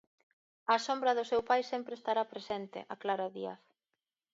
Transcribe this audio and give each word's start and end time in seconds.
A 0.73 0.75
sombra 0.85 1.15
do 1.17 1.27
seu 1.31 1.41
pai 1.49 1.61
sempre 1.71 1.93
está 1.99 2.13
presente, 2.33 2.79
aclara 2.93 3.27
Díaz. 3.35 3.61